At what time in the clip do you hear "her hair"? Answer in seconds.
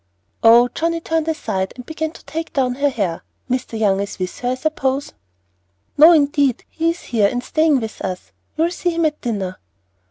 2.73-3.21